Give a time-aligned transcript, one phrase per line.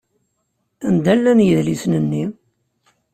[0.87, 2.23] Anda llan yidlisen-nni?